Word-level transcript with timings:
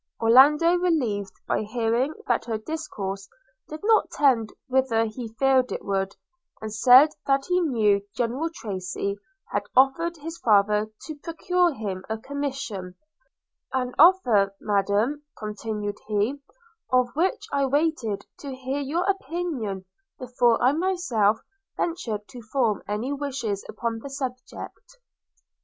Orlando, 0.19 0.73
relieved 0.77 1.33
by 1.47 1.61
hearing 1.61 2.15
that 2.25 2.45
her 2.45 2.57
discourse 2.57 3.29
did 3.69 3.81
not 3.83 4.09
tend 4.09 4.51
whither 4.65 5.05
he 5.05 5.27
feared 5.37 5.71
it 5.71 5.85
would, 5.85 6.15
said 6.65 7.09
that 7.27 7.45
he 7.45 7.61
knew 7.61 8.01
General 8.15 8.49
Tracy 8.51 9.19
had 9.51 9.61
offered 9.75 10.17
his 10.17 10.39
father 10.39 10.89
to 11.05 11.15
procure 11.17 11.71
him 11.71 12.03
a 12.09 12.17
commission; 12.17 12.95
'an 13.73 13.93
offer, 13.99 14.55
Madam,' 14.59 15.21
continued 15.37 15.99
he, 16.07 16.41
'of 16.91 17.09
which 17.15 17.45
I 17.51 17.67
waited 17.67 18.25
to 18.39 18.55
hear 18.55 18.79
your 18.79 19.03
opinion 19.03 19.85
before 20.17 20.59
I 20.63 20.71
myself 20.71 21.41
ventured 21.77 22.27
to 22.29 22.41
form 22.41 22.81
any 22.87 23.13
wishes 23.13 23.63
upon 23.69 23.99
the 23.99 24.09
subject.' 24.09 24.97